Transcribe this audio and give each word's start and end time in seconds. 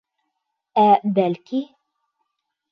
Ә, 0.85 0.87
бәлки? 1.19 1.63